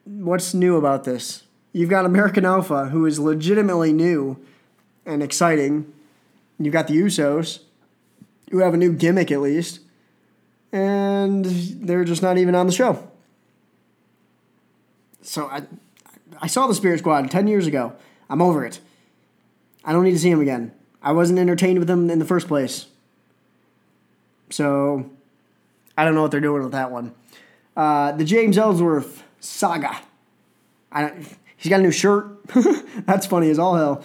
what's 0.05 0.53
new 0.53 0.75
about 0.75 1.03
this? 1.03 1.43
You've 1.71 1.89
got 1.89 2.05
American 2.05 2.45
Alpha, 2.45 2.89
who 2.89 3.05
is 3.05 3.19
legitimately 3.19 3.93
new 3.93 4.43
and 5.05 5.21
exciting. 5.21 5.91
You've 6.57 6.74
got 6.74 6.88
the 6.88 6.95
Usos, 6.95 7.59
who 8.51 8.60
have 8.60 8.74
a 8.74 8.77
new 8.77 8.94
gimmick 8.94 9.32
at 9.32 9.41
least, 9.41 9.79
and 10.72 11.46
they're 11.46 12.03
just 12.03 12.22
not 12.22 12.38
even 12.38 12.56
on 12.56 12.65
the 12.65 12.74
show. 12.74 13.08
So 15.22 15.48
I, 15.48 15.63
I 16.41 16.48
saw 16.48 16.68
the 16.68 16.75
Spirit 16.75 17.00
Squad 17.00 17.29
ten 17.29 17.48
years 17.48 17.68
ago. 17.68 17.94
I'm 18.29 18.41
over 18.41 18.65
it. 18.65 18.79
I 19.84 19.91
don't 19.91 20.03
need 20.03 20.12
to 20.12 20.20
see 20.20 20.29
him 20.29 20.41
again. 20.41 20.72
I 21.01 21.13
wasn't 21.13 21.39
entertained 21.39 21.79
with 21.79 21.88
them 21.88 22.10
in 22.10 22.20
the 22.20 22.25
first 22.25 22.48
place. 22.48 22.88
So 24.50 25.10
I 25.98 26.06
don't 26.06 26.15
know 26.15 26.22
what 26.22 26.32
they're 26.32 26.39
doing 26.39 26.63
with 26.63 26.74
that 26.74 26.91
one. 26.91 27.13
Uh, 27.75 28.12
the 28.12 28.25
James 28.25 28.58
Ellsworth 28.58 29.24
saga. 29.39 30.00
I, 30.91 31.13
he's 31.56 31.70
got 31.70 31.79
a 31.79 31.84
new 31.84 31.91
shirt. 31.91 32.44
That's 33.06 33.25
funny 33.25 33.50
as 33.50 33.60
all 33.60 33.75
hell. 33.75 34.03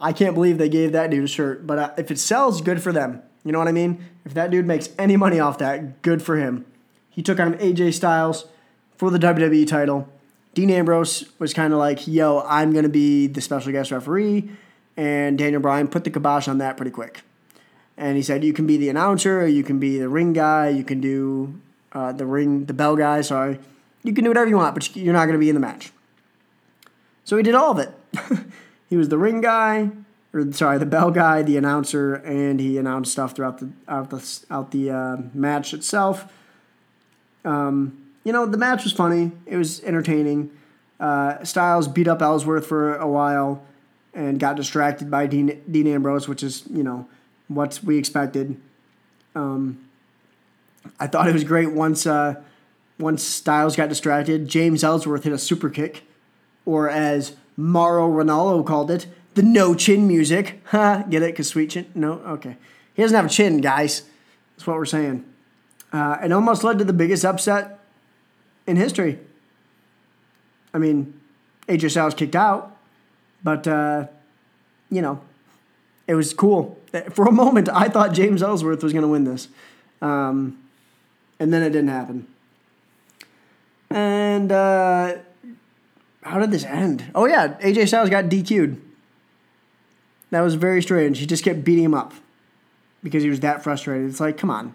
I 0.00 0.12
can't 0.12 0.34
believe 0.34 0.58
they 0.58 0.68
gave 0.68 0.92
that 0.92 1.10
dude 1.10 1.24
a 1.24 1.28
shirt. 1.28 1.66
But 1.66 1.78
uh, 1.78 1.94
if 1.98 2.10
it 2.10 2.18
sells, 2.18 2.60
good 2.60 2.82
for 2.82 2.92
them. 2.92 3.22
You 3.44 3.52
know 3.52 3.58
what 3.58 3.68
I 3.68 3.72
mean? 3.72 4.04
If 4.24 4.34
that 4.34 4.50
dude 4.50 4.66
makes 4.66 4.90
any 4.98 5.16
money 5.16 5.40
off 5.40 5.58
that, 5.58 6.02
good 6.02 6.22
for 6.22 6.36
him. 6.36 6.66
He 7.10 7.22
took 7.22 7.40
on 7.40 7.54
AJ 7.54 7.94
Styles 7.94 8.46
for 8.96 9.10
the 9.10 9.18
WWE 9.18 9.66
title. 9.66 10.08
Dean 10.54 10.70
Ambrose 10.70 11.24
was 11.38 11.54
kind 11.54 11.72
of 11.72 11.78
like, 11.78 12.06
yo, 12.06 12.42
I'm 12.46 12.72
going 12.72 12.82
to 12.82 12.88
be 12.88 13.26
the 13.26 13.40
special 13.40 13.72
guest 13.72 13.90
referee. 13.90 14.50
And 14.96 15.38
Daniel 15.38 15.60
Bryan 15.60 15.88
put 15.88 16.04
the 16.04 16.10
kibosh 16.10 16.48
on 16.48 16.58
that 16.58 16.76
pretty 16.76 16.90
quick. 16.90 17.22
And 17.96 18.16
he 18.16 18.22
said, 18.22 18.44
you 18.44 18.52
can 18.52 18.66
be 18.66 18.76
the 18.76 18.88
announcer, 18.88 19.46
you 19.46 19.62
can 19.62 19.78
be 19.78 19.98
the 19.98 20.08
ring 20.08 20.32
guy, 20.32 20.68
you 20.68 20.84
can 20.84 21.00
do 21.00 21.60
uh, 21.92 22.12
the 22.12 22.26
ring, 22.26 22.66
the 22.66 22.72
bell 22.72 22.96
guy, 22.96 23.20
sorry. 23.20 23.58
You 24.02 24.12
can 24.12 24.24
do 24.24 24.30
whatever 24.30 24.48
you 24.48 24.56
want, 24.56 24.74
but 24.74 24.94
you're 24.96 25.12
not 25.12 25.26
going 25.26 25.34
to 25.34 25.40
be 25.40 25.48
in 25.48 25.54
the 25.54 25.60
match. 25.60 25.92
So 27.24 27.36
he 27.36 27.42
did 27.42 27.54
all 27.54 27.72
of 27.72 27.78
it. 27.78 27.92
he 28.88 28.96
was 28.96 29.08
the 29.08 29.18
ring 29.18 29.40
guy, 29.40 29.90
or 30.32 30.52
sorry, 30.52 30.78
the 30.78 30.86
bell 30.86 31.10
guy, 31.10 31.42
the 31.42 31.56
announcer, 31.56 32.14
and 32.14 32.60
he 32.60 32.78
announced 32.78 33.12
stuff 33.12 33.34
throughout 33.34 33.58
the 33.58 33.70
out 33.88 34.10
the 34.10 34.40
out 34.50 34.70
the 34.70 34.90
uh, 34.90 35.16
match 35.32 35.72
itself. 35.72 36.32
Um, 37.44 38.06
you 38.24 38.32
know, 38.32 38.44
the 38.44 38.58
match 38.58 38.84
was 38.84 38.92
funny. 38.92 39.32
It 39.46 39.56
was 39.56 39.82
entertaining. 39.84 40.50
Uh, 41.00 41.42
Styles 41.44 41.88
beat 41.88 42.08
up 42.08 42.20
Ellsworth 42.20 42.66
for 42.66 42.96
a 42.96 43.06
while 43.06 43.62
and 44.12 44.38
got 44.40 44.56
distracted 44.56 45.10
by 45.10 45.26
Dean, 45.26 45.62
Dean 45.70 45.86
Ambrose, 45.86 46.28
which 46.28 46.42
is 46.42 46.64
you 46.70 46.82
know 46.82 47.08
what 47.46 47.80
we 47.82 47.96
expected. 47.96 48.60
Um, 49.34 49.88
I 50.98 51.06
thought 51.06 51.28
it 51.28 51.32
was 51.32 51.44
great 51.44 51.72
once 51.72 52.06
uh, 52.06 52.42
once 52.98 53.22
Styles 53.22 53.76
got 53.76 53.88
distracted. 53.88 54.48
James 54.48 54.84
Ellsworth 54.84 55.24
hit 55.24 55.32
a 55.32 55.38
super 55.38 55.70
kick, 55.70 56.02
or 56.66 56.90
as 56.90 57.36
Mauro 57.56 58.10
Ranallo 58.10 58.66
called 58.66 58.90
it, 58.90 59.06
the 59.38 59.44
no 59.44 59.72
chin 59.72 60.08
music. 60.08 60.60
Ha, 60.66 61.04
get 61.08 61.22
it? 61.22 61.36
Cause 61.36 61.46
sweet 61.46 61.70
chin? 61.70 61.86
No, 61.94 62.14
okay. 62.14 62.56
He 62.94 63.02
doesn't 63.02 63.14
have 63.14 63.26
a 63.26 63.28
chin, 63.28 63.60
guys. 63.60 64.02
That's 64.56 64.66
what 64.66 64.76
we're 64.76 64.84
saying. 64.84 65.24
Uh, 65.92 66.16
it 66.24 66.32
almost 66.32 66.64
led 66.64 66.76
to 66.78 66.84
the 66.84 66.92
biggest 66.92 67.24
upset 67.24 67.78
in 68.66 68.76
history. 68.76 69.20
I 70.74 70.78
mean, 70.78 71.20
AJ 71.68 71.92
Styles 71.92 72.14
kicked 72.14 72.34
out, 72.34 72.76
but 73.44 73.68
uh, 73.68 74.08
you 74.90 75.00
know, 75.00 75.20
it 76.08 76.16
was 76.16 76.34
cool. 76.34 76.76
For 77.12 77.28
a 77.28 77.32
moment, 77.32 77.68
I 77.68 77.88
thought 77.88 78.12
James 78.12 78.42
Ellsworth 78.42 78.82
was 78.82 78.92
going 78.92 79.02
to 79.02 79.08
win 79.08 79.22
this, 79.22 79.46
um, 80.02 80.58
and 81.38 81.52
then 81.52 81.62
it 81.62 81.70
didn't 81.70 81.90
happen. 81.90 82.26
And 83.88 84.50
uh, 84.50 85.18
how 86.24 86.40
did 86.40 86.50
this 86.50 86.64
end? 86.64 87.04
Oh 87.14 87.26
yeah, 87.26 87.56
AJ 87.60 87.86
Styles 87.86 88.10
got 88.10 88.24
DQ'd. 88.24 88.87
That 90.30 90.40
was 90.42 90.54
very 90.54 90.82
strange. 90.82 91.18
He 91.18 91.26
just 91.26 91.44
kept 91.44 91.64
beating 91.64 91.84
him 91.84 91.94
up 91.94 92.12
because 93.02 93.22
he 93.22 93.30
was 93.30 93.40
that 93.40 93.62
frustrated. 93.62 94.08
It's 94.08 94.20
like, 94.20 94.36
come 94.36 94.50
on, 94.50 94.74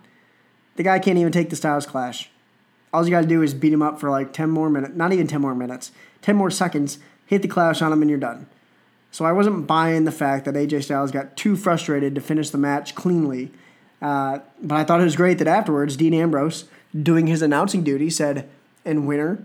the 0.75 0.83
guy 0.83 0.99
can't 0.99 1.17
even 1.17 1.31
take 1.31 1.49
the 1.49 1.55
Styles 1.55 1.85
Clash. 1.85 2.29
All 2.91 3.03
you 3.03 3.11
got 3.11 3.21
to 3.21 3.27
do 3.27 3.41
is 3.41 3.53
beat 3.53 3.73
him 3.73 3.81
up 3.81 3.99
for 3.99 4.09
like 4.09 4.33
ten 4.33 4.49
more 4.49 4.69
minutes, 4.69 4.95
not 4.95 5.13
even 5.13 5.27
ten 5.27 5.41
more 5.41 5.55
minutes, 5.55 5.91
ten 6.21 6.35
more 6.35 6.51
seconds. 6.51 6.99
Hit 7.25 7.41
the 7.41 7.47
Clash 7.47 7.81
on 7.81 7.91
him, 7.91 8.01
and 8.01 8.09
you're 8.09 8.19
done. 8.19 8.47
So 9.11 9.25
I 9.25 9.31
wasn't 9.31 9.67
buying 9.67 10.05
the 10.05 10.11
fact 10.11 10.45
that 10.45 10.55
AJ 10.55 10.85
Styles 10.85 11.11
got 11.11 11.37
too 11.37 11.55
frustrated 11.55 12.15
to 12.15 12.21
finish 12.21 12.49
the 12.49 12.57
match 12.57 12.95
cleanly. 12.95 13.51
Uh, 14.01 14.39
but 14.61 14.75
I 14.75 14.83
thought 14.83 14.99
it 15.01 15.05
was 15.05 15.15
great 15.15 15.37
that 15.37 15.47
afterwards, 15.47 15.95
Dean 15.95 16.13
Ambrose, 16.13 16.65
doing 16.99 17.27
his 17.27 17.41
announcing 17.41 17.83
duty, 17.83 18.09
said, 18.09 18.49
and 18.83 19.07
winner 19.07 19.43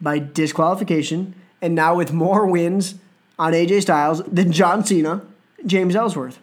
by 0.00 0.18
disqualification, 0.18 1.34
and 1.62 1.74
now 1.74 1.94
with 1.94 2.12
more 2.12 2.46
wins 2.46 2.96
on 3.38 3.52
AJ 3.52 3.82
Styles 3.82 4.22
than 4.24 4.52
John 4.52 4.84
Cena, 4.84 5.22
James 5.66 5.96
Ellsworth. 5.96 6.38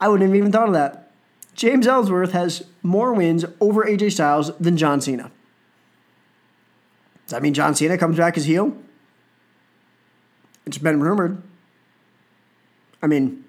I 0.00 0.08
wouldn't 0.08 0.28
have 0.28 0.36
even 0.36 0.52
thought 0.52 0.68
of 0.68 0.74
that. 0.74 1.10
James 1.54 1.86
Ellsworth 1.86 2.32
has 2.32 2.64
more 2.82 3.12
wins 3.12 3.44
over 3.60 3.84
AJ 3.84 4.12
Styles 4.12 4.56
than 4.58 4.76
John 4.76 5.00
Cena. 5.00 5.30
Does 7.26 7.32
that 7.32 7.42
mean 7.42 7.52
John 7.52 7.74
Cena 7.74 7.98
comes 7.98 8.16
back 8.16 8.36
as 8.36 8.44
heel? 8.44 8.76
It's 10.66 10.78
been 10.78 11.00
rumored. 11.00 11.42
I 13.02 13.06
mean, 13.06 13.44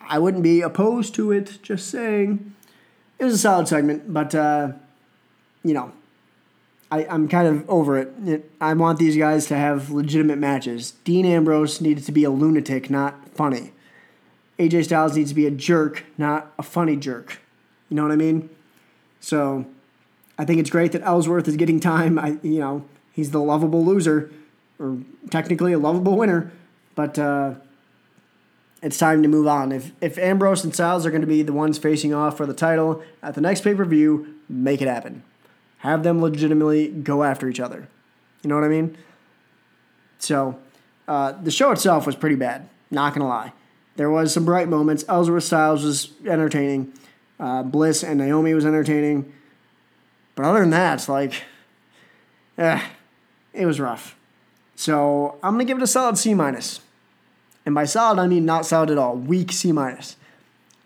I 0.00 0.18
wouldn't 0.18 0.42
be 0.42 0.62
opposed 0.62 1.14
to 1.14 1.32
it, 1.32 1.58
just 1.62 1.88
saying. 1.88 2.54
It 3.18 3.24
was 3.24 3.34
a 3.34 3.38
solid 3.38 3.68
segment, 3.68 4.12
but, 4.12 4.34
uh, 4.34 4.72
you 5.62 5.74
know, 5.74 5.92
I, 6.90 7.06
I'm 7.06 7.28
kind 7.28 7.46
of 7.46 7.68
over 7.68 7.98
it. 7.98 8.50
I 8.60 8.72
want 8.74 8.98
these 8.98 9.16
guys 9.16 9.46
to 9.46 9.56
have 9.56 9.90
legitimate 9.90 10.38
matches. 10.38 10.92
Dean 11.04 11.26
Ambrose 11.26 11.80
needed 11.80 12.04
to 12.04 12.12
be 12.12 12.24
a 12.24 12.30
lunatic, 12.30 12.88
not 12.88 13.28
funny. 13.34 13.72
AJ 14.58 14.84
Styles 14.84 15.16
needs 15.16 15.30
to 15.30 15.34
be 15.34 15.46
a 15.46 15.50
jerk, 15.50 16.04
not 16.16 16.52
a 16.58 16.62
funny 16.62 16.96
jerk. 16.96 17.40
You 17.88 17.96
know 17.96 18.02
what 18.02 18.12
I 18.12 18.16
mean? 18.16 18.50
So 19.20 19.66
I 20.38 20.44
think 20.44 20.60
it's 20.60 20.70
great 20.70 20.92
that 20.92 21.02
Ellsworth 21.02 21.48
is 21.48 21.56
getting 21.56 21.80
time. 21.80 22.18
I 22.18 22.38
you 22.42 22.60
know, 22.60 22.84
he's 23.12 23.30
the 23.30 23.40
lovable 23.40 23.84
loser, 23.84 24.30
or 24.78 24.98
technically 25.30 25.72
a 25.72 25.78
lovable 25.78 26.16
winner, 26.16 26.50
but 26.94 27.18
uh, 27.18 27.54
it's 28.82 28.98
time 28.98 29.22
to 29.22 29.28
move 29.28 29.46
on. 29.46 29.72
If 29.72 29.92
if 30.00 30.18
Ambrose 30.18 30.64
and 30.64 30.74
Styles 30.74 31.06
are 31.06 31.10
going 31.10 31.22
to 31.22 31.26
be 31.26 31.42
the 31.42 31.52
ones 31.52 31.78
facing 31.78 32.12
off 32.12 32.36
for 32.36 32.46
the 32.46 32.54
title 32.54 33.02
at 33.22 33.34
the 33.34 33.40
next 33.40 33.62
pay 33.62 33.74
per 33.74 33.84
view, 33.84 34.34
make 34.48 34.82
it 34.82 34.88
happen. 34.88 35.22
Have 35.78 36.02
them 36.02 36.20
legitimately 36.20 36.88
go 36.88 37.22
after 37.22 37.48
each 37.48 37.60
other. 37.60 37.88
You 38.42 38.48
know 38.48 38.56
what 38.56 38.64
I 38.64 38.68
mean? 38.68 38.96
So, 40.18 40.58
uh, 41.06 41.32
the 41.32 41.52
show 41.52 41.70
itself 41.70 42.06
was 42.06 42.16
pretty 42.16 42.34
bad. 42.36 42.68
Not 42.90 43.14
gonna 43.14 43.28
lie. 43.28 43.52
There 43.98 44.08
was 44.08 44.32
some 44.32 44.44
bright 44.44 44.68
moments. 44.68 45.04
Ellsworth 45.08 45.42
Styles 45.42 45.82
was 45.82 46.12
entertaining. 46.24 46.92
Uh, 47.40 47.64
Bliss 47.64 48.04
and 48.04 48.18
Naomi 48.18 48.54
was 48.54 48.64
entertaining. 48.64 49.32
But 50.36 50.44
other 50.44 50.60
than 50.60 50.70
that, 50.70 50.94
it's 50.94 51.08
like, 51.08 51.42
eh, 52.58 52.80
it 53.52 53.66
was 53.66 53.80
rough. 53.80 54.16
So 54.76 55.36
I'm 55.42 55.54
gonna 55.54 55.64
give 55.64 55.78
it 55.78 55.82
a 55.82 55.88
solid 55.88 56.16
C 56.16 56.32
minus. 56.32 56.78
And 57.66 57.74
by 57.74 57.86
solid, 57.86 58.20
I 58.20 58.28
mean 58.28 58.46
not 58.46 58.64
solid 58.64 58.88
at 58.90 58.98
all. 58.98 59.16
Weak 59.16 59.50
C 59.50 59.72
minus. 59.72 60.14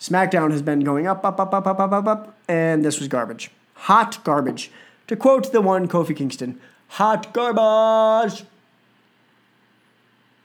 SmackDown 0.00 0.50
has 0.50 0.62
been 0.62 0.80
going 0.80 1.06
up, 1.06 1.22
up, 1.22 1.38
up, 1.38 1.52
up, 1.52 1.66
up, 1.66 1.80
up, 1.80 1.92
up, 1.92 2.06
up, 2.06 2.38
and 2.48 2.82
this 2.82 2.98
was 2.98 3.08
garbage. 3.08 3.50
Hot 3.74 4.24
garbage. 4.24 4.70
To 5.08 5.16
quote 5.16 5.52
the 5.52 5.60
one 5.60 5.86
Kofi 5.86 6.16
Kingston, 6.16 6.58
hot 6.88 7.34
garbage. 7.34 8.44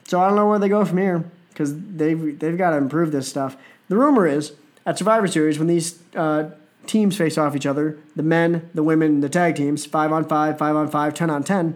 So 0.09 0.19
I 0.19 0.27
don't 0.27 0.35
know 0.35 0.49
where 0.49 0.59
they 0.59 0.67
go 0.67 0.83
from 0.83 0.97
here 0.97 1.23
because 1.57 1.73
they've 1.75 2.37
they've 2.37 2.57
got 2.57 2.69
to 2.69 2.77
improve 2.77 3.11
this 3.11 3.27
stuff. 3.27 3.57
The 3.89 3.97
rumor 3.97 4.27
is 4.27 4.53
at 4.85 4.99
Survivor 4.99 5.27
Series 5.27 5.57
when 5.57 5.67
these 5.67 5.99
uh, 6.15 6.51
teams 6.85 7.17
face 7.17 7.35
off 7.35 7.55
each 7.55 7.65
other, 7.65 7.97
the 8.15 8.21
men, 8.21 8.69
the 8.75 8.83
women, 8.83 9.21
the 9.21 9.29
tag 9.29 9.55
teams, 9.55 9.85
five 9.85 10.11
on 10.11 10.27
five, 10.27 10.59
five 10.59 10.75
on 10.75 10.87
five, 10.87 11.15
ten 11.15 11.31
on 11.31 11.43
ten. 11.43 11.75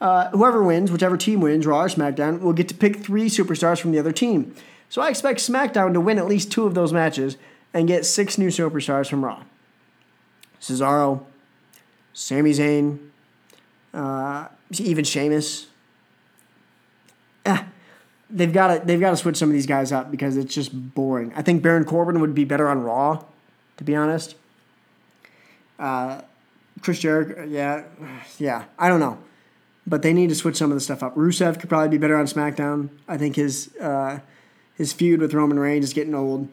Uh, 0.00 0.30
whoever 0.30 0.62
wins, 0.62 0.90
whichever 0.90 1.18
team 1.18 1.42
wins, 1.42 1.66
Raw 1.66 1.82
or 1.82 1.88
SmackDown, 1.88 2.40
will 2.40 2.54
get 2.54 2.68
to 2.68 2.74
pick 2.74 2.96
three 2.96 3.26
superstars 3.26 3.78
from 3.78 3.92
the 3.92 3.98
other 3.98 4.12
team. 4.12 4.54
So 4.88 5.02
I 5.02 5.10
expect 5.10 5.40
SmackDown 5.40 5.92
to 5.92 6.00
win 6.00 6.18
at 6.18 6.26
least 6.26 6.50
two 6.50 6.66
of 6.66 6.74
those 6.74 6.92
matches 6.92 7.36
and 7.74 7.86
get 7.86 8.06
six 8.06 8.38
new 8.38 8.48
superstars 8.48 9.10
from 9.10 9.22
Raw. 9.22 9.42
Cesaro, 10.58 11.24
Sami 12.14 12.52
Zayn, 12.52 12.98
uh, 13.92 14.48
even 14.78 15.04
Sheamus. 15.04 15.66
Eh, 17.44 17.62
they've 18.30 18.52
got 18.52 18.68
to 18.74 18.86
they've 18.86 19.00
got 19.00 19.10
to 19.10 19.16
switch 19.16 19.36
some 19.36 19.48
of 19.48 19.52
these 19.52 19.66
guys 19.66 19.92
up 19.92 20.10
because 20.10 20.36
it's 20.36 20.54
just 20.54 20.94
boring. 20.94 21.32
I 21.34 21.42
think 21.42 21.62
Baron 21.62 21.84
Corbin 21.84 22.20
would 22.20 22.34
be 22.34 22.44
better 22.44 22.68
on 22.68 22.82
Raw, 22.82 23.24
to 23.76 23.84
be 23.84 23.94
honest. 23.94 24.36
Uh, 25.78 26.22
Chris 26.82 26.98
Jericho, 27.00 27.44
yeah, 27.44 27.84
yeah, 28.38 28.64
I 28.78 28.88
don't 28.88 29.00
know, 29.00 29.18
but 29.86 30.02
they 30.02 30.12
need 30.12 30.28
to 30.28 30.34
switch 30.34 30.56
some 30.56 30.70
of 30.70 30.76
the 30.76 30.80
stuff 30.80 31.02
up. 31.02 31.14
Rusev 31.14 31.58
could 31.58 31.68
probably 31.68 31.88
be 31.88 31.98
better 31.98 32.16
on 32.16 32.26
SmackDown. 32.26 32.90
I 33.08 33.18
think 33.18 33.36
his 33.36 33.74
uh, 33.76 34.20
his 34.76 34.92
feud 34.92 35.20
with 35.20 35.34
Roman 35.34 35.58
Reigns 35.58 35.84
is 35.84 35.92
getting 35.92 36.14
old. 36.14 36.48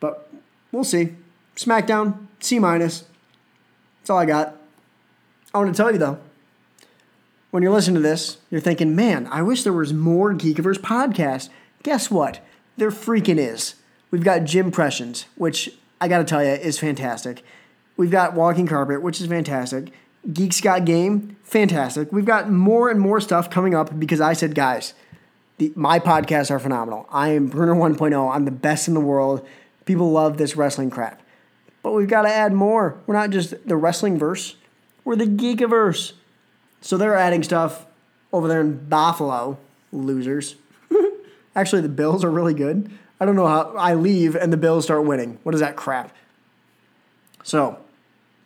But 0.00 0.30
we'll 0.70 0.84
see. 0.84 1.14
SmackDown, 1.56 2.26
C 2.40 2.58
minus. 2.58 3.04
That's 4.00 4.10
all 4.10 4.18
I 4.18 4.26
got. 4.26 4.56
I 5.54 5.58
want 5.58 5.74
to 5.74 5.76
tell 5.82 5.90
you 5.92 5.98
though, 5.98 6.18
when 7.54 7.62
you're 7.62 7.70
listening 7.70 7.94
to 7.94 8.00
this, 8.00 8.38
you're 8.50 8.60
thinking, 8.60 8.96
man, 8.96 9.28
I 9.30 9.40
wish 9.42 9.62
there 9.62 9.72
was 9.72 9.92
more 9.92 10.34
Geekiverse 10.34 10.78
podcast. 10.78 11.50
Guess 11.84 12.10
what? 12.10 12.44
There 12.76 12.90
freaking 12.90 13.38
is. 13.38 13.76
We've 14.10 14.24
got 14.24 14.42
Gym 14.42 14.66
Impressions, 14.66 15.26
which 15.36 15.70
I 16.00 16.08
got 16.08 16.18
to 16.18 16.24
tell 16.24 16.42
you 16.42 16.50
is 16.50 16.80
fantastic. 16.80 17.44
We've 17.96 18.10
got 18.10 18.34
Walking 18.34 18.66
Carpet, 18.66 19.02
which 19.02 19.20
is 19.20 19.28
fantastic. 19.28 19.92
Geeks 20.32 20.60
Got 20.60 20.84
Game, 20.84 21.36
fantastic. 21.44 22.10
We've 22.10 22.24
got 22.24 22.50
more 22.50 22.90
and 22.90 22.98
more 22.98 23.20
stuff 23.20 23.50
coming 23.50 23.72
up 23.72 24.00
because 24.00 24.20
I 24.20 24.32
said, 24.32 24.56
guys, 24.56 24.92
the, 25.58 25.72
my 25.76 26.00
podcasts 26.00 26.50
are 26.50 26.58
phenomenal. 26.58 27.06
I 27.08 27.28
am 27.28 27.46
Brunner 27.46 27.76
1.0. 27.76 28.34
I'm 28.34 28.46
the 28.46 28.50
best 28.50 28.88
in 28.88 28.94
the 28.94 29.00
world. 29.00 29.46
People 29.84 30.10
love 30.10 30.38
this 30.38 30.56
wrestling 30.56 30.90
crap. 30.90 31.22
But 31.84 31.92
we've 31.92 32.08
got 32.08 32.22
to 32.22 32.34
add 32.34 32.52
more. 32.52 32.98
We're 33.06 33.14
not 33.14 33.30
just 33.30 33.64
the 33.64 33.76
wrestling 33.76 34.18
verse, 34.18 34.56
we're 35.04 35.14
the 35.14 35.26
geekiverse. 35.26 36.14
So 36.84 36.98
they're 36.98 37.16
adding 37.16 37.42
stuff 37.42 37.86
over 38.30 38.46
there 38.46 38.60
in 38.60 38.76
Buffalo, 38.76 39.56
losers. 39.90 40.56
Actually, 41.56 41.80
the 41.80 41.88
Bills 41.88 42.22
are 42.22 42.30
really 42.30 42.52
good. 42.52 42.90
I 43.18 43.24
don't 43.24 43.36
know 43.36 43.46
how 43.46 43.74
I 43.74 43.94
leave 43.94 44.36
and 44.36 44.52
the 44.52 44.58
Bills 44.58 44.84
start 44.84 45.02
winning. 45.06 45.38
What 45.44 45.54
is 45.54 45.62
that 45.62 45.76
crap? 45.76 46.14
So 47.42 47.78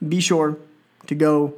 be 0.09 0.21
sure 0.21 0.57
to 1.09 1.17
go 1.17 1.55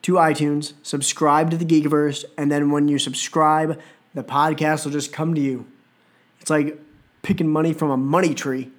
to 0.00 0.14
iTunes, 0.14 0.72
subscribe 0.82 1.50
to 1.50 1.58
the 1.58 1.66
Geekiverse, 1.66 2.24
and 2.38 2.50
then 2.50 2.70
when 2.70 2.88
you 2.88 2.98
subscribe, 2.98 3.78
the 4.14 4.24
podcast 4.24 4.86
will 4.86 4.92
just 4.92 5.12
come 5.12 5.34
to 5.34 5.40
you. 5.40 5.66
It's 6.40 6.48
like 6.48 6.80
picking 7.20 7.50
money 7.50 7.74
from 7.74 7.90
a 7.90 7.96
money 7.98 8.32
tree. 8.32 8.70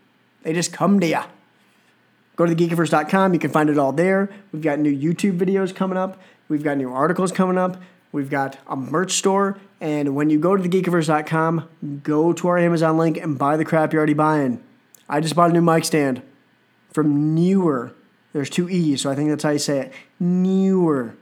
They 0.42 0.54
just 0.54 0.74
come 0.74 1.00
to 1.02 1.06
you. 1.06 1.22
Go 2.36 2.48
to 2.48 2.56
thegeekiverse.com. 2.56 3.36
You 3.36 3.40
can 3.40 3.52
find 3.52 3.70
it 3.70 3.78
all 3.78 3.92
there. 3.92 4.32
We've 4.52 4.64
got 4.64 4.80
new 4.80 4.92
YouTube 4.92 5.38
videos 5.38 5.74
coming 5.76 6.00
up. 6.00 6.20
We've 6.54 6.64
got 6.64 6.78
new 6.78 6.94
articles 6.94 7.32
coming 7.32 7.58
up. 7.58 7.82
We've 8.12 8.30
got 8.30 8.60
a 8.68 8.76
merch 8.76 9.14
store. 9.14 9.58
And 9.82 10.14
when 10.14 10.30
you 10.30 10.38
go 10.38 10.56
to 10.56 10.62
thegeekiverse.com, 10.62 12.00
go 12.04 12.32
to 12.32 12.48
our 12.48 12.60
Amazon 12.60 12.96
link 12.96 13.18
and 13.18 13.40
buy 13.40 13.58
the 13.58 13.66
crap 13.66 13.92
you're 13.92 14.02
already 14.02 14.14
buying. 14.14 14.64
I 15.10 15.20
just 15.20 15.36
bought 15.36 15.50
a 15.50 15.54
new 15.54 15.64
mic 15.64 15.84
stand 15.84 16.22
from 16.92 17.34
Neewer. 17.34 17.96
There's 18.34 18.52
two 18.52 18.70
E's, 18.70 19.02
so 19.02 19.10
I 19.10 19.16
think 19.16 19.32
that's 19.32 19.42
how 19.42 19.50
you 19.50 19.58
say 19.58 19.80
it. 19.80 19.94
Neewer. 20.20 21.16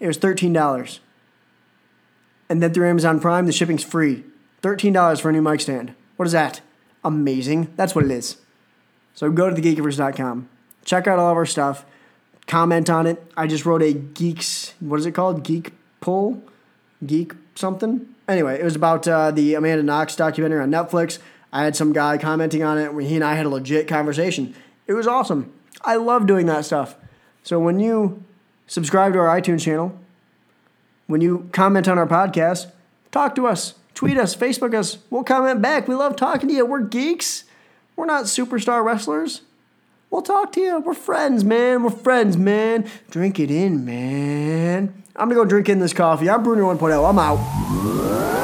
It 0.00 0.06
was 0.06 0.18
$13. 0.18 0.98
And 2.50 2.62
then 2.62 2.74
through 2.74 2.90
Amazon 2.90 3.20
Prime, 3.20 3.46
the 3.46 3.52
shipping's 3.52 3.82
free. 3.82 4.24
$13 4.60 5.18
for 5.18 5.30
a 5.30 5.32
new 5.32 5.40
mic 5.40 5.62
stand. 5.62 5.94
What 6.16 6.26
is 6.26 6.32
that? 6.32 6.60
Amazing. 7.02 7.72
That's 7.76 7.94
what 7.94 8.04
it 8.04 8.10
is. 8.10 8.36
So 9.14 9.30
go 9.30 9.48
to 9.48 9.56
thegeekiverse.com. 9.58 10.50
Check 10.84 11.06
out 11.06 11.18
all 11.18 11.30
of 11.30 11.38
our 11.38 11.46
stuff. 11.46 11.86
Comment 12.48 12.88
on 12.88 13.06
it. 13.06 13.22
I 13.36 13.46
just 13.46 13.66
wrote 13.66 13.82
a 13.82 13.92
geeks, 13.92 14.72
what 14.80 14.98
is 14.98 15.04
it 15.04 15.12
called? 15.12 15.44
Geek 15.44 15.72
pull? 16.00 16.42
Geek 17.06 17.34
something? 17.54 18.08
Anyway, 18.26 18.58
it 18.58 18.64
was 18.64 18.74
about 18.74 19.06
uh, 19.06 19.30
the 19.30 19.54
Amanda 19.54 19.82
Knox 19.82 20.16
documentary 20.16 20.62
on 20.62 20.70
Netflix. 20.70 21.18
I 21.52 21.64
had 21.64 21.76
some 21.76 21.92
guy 21.92 22.16
commenting 22.16 22.62
on 22.62 22.78
it. 22.78 23.06
He 23.06 23.14
and 23.14 23.24
I 23.24 23.34
had 23.34 23.44
a 23.44 23.50
legit 23.50 23.86
conversation. 23.86 24.54
It 24.86 24.94
was 24.94 25.06
awesome. 25.06 25.52
I 25.82 25.96
love 25.96 26.26
doing 26.26 26.46
that 26.46 26.64
stuff. 26.64 26.96
So 27.42 27.60
when 27.60 27.80
you 27.80 28.24
subscribe 28.66 29.12
to 29.12 29.18
our 29.18 29.40
iTunes 29.40 29.60
channel, 29.60 29.98
when 31.06 31.20
you 31.20 31.50
comment 31.52 31.86
on 31.86 31.98
our 31.98 32.06
podcast, 32.06 32.70
talk 33.12 33.34
to 33.34 33.46
us, 33.46 33.74
tweet 33.92 34.16
us, 34.16 34.34
Facebook 34.34 34.74
us. 34.74 34.98
We'll 35.10 35.24
comment 35.24 35.60
back. 35.60 35.86
We 35.86 35.94
love 35.94 36.16
talking 36.16 36.48
to 36.48 36.54
you. 36.54 36.64
We're 36.64 36.80
geeks. 36.80 37.44
We're 37.94 38.06
not 38.06 38.24
superstar 38.24 38.82
wrestlers. 38.82 39.42
We'll 40.10 40.22
talk 40.22 40.52
to 40.52 40.60
you. 40.60 40.80
We're 40.80 40.94
friends, 40.94 41.44
man. 41.44 41.82
We're 41.82 41.90
friends, 41.90 42.36
man. 42.36 42.88
Drink 43.10 43.38
it 43.38 43.50
in, 43.50 43.84
man. 43.84 45.02
I'm 45.14 45.28
gonna 45.28 45.34
go 45.34 45.44
drink 45.44 45.68
in 45.68 45.80
this 45.80 45.92
coffee. 45.92 46.30
I'm 46.30 46.42
Brunner 46.42 46.62
1.0. 46.62 47.08
I'm 47.08 47.18
out. 47.18 48.37